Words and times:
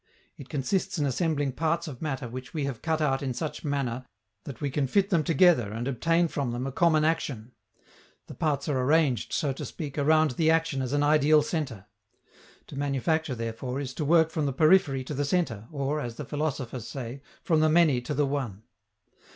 It 0.35 0.49
consists 0.49 0.97
in 0.97 1.05
assembling 1.05 1.51
parts 1.51 1.87
of 1.87 2.01
matter 2.01 2.27
which 2.27 2.55
we 2.55 2.63
have 2.63 2.81
cut 2.81 3.01
out 3.01 3.21
in 3.21 3.35
such 3.35 3.63
manner 3.63 4.03
that 4.45 4.59
we 4.59 4.71
can 4.71 4.87
fit 4.87 5.11
them 5.11 5.23
together 5.23 5.71
and 5.71 5.87
obtain 5.87 6.27
from 6.27 6.49
them 6.49 6.65
a 6.65 6.71
common 6.71 7.05
action. 7.05 7.51
The 8.25 8.33
parts 8.33 8.67
are 8.67 8.79
arranged, 8.81 9.31
so 9.31 9.53
to 9.53 9.63
speak, 9.63 9.99
around 9.99 10.31
the 10.31 10.49
action 10.49 10.81
as 10.81 10.93
an 10.93 11.03
ideal 11.03 11.43
centre. 11.43 11.85
To 12.65 12.75
manufacture, 12.75 13.35
therefore, 13.35 13.79
is 13.79 13.93
to 13.93 14.03
work 14.03 14.31
from 14.31 14.47
the 14.47 14.53
periphery 14.53 15.03
to 15.03 15.13
the 15.13 15.23
centre, 15.23 15.67
or, 15.71 15.99
as 16.01 16.15
the 16.15 16.25
philosophers 16.25 16.87
say, 16.87 17.21
from 17.43 17.59
the 17.59 17.69
many 17.69 18.01
to 18.01 18.15
the 18.15 18.25
one. 18.25 18.63